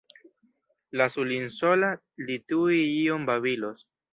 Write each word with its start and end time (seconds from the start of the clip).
Lasu 1.01 1.27
lin 1.33 1.45
sola, 1.57 1.91
li 2.25 2.41
tuj 2.53 2.81
ion 2.89 3.33
babilos. 3.33 3.89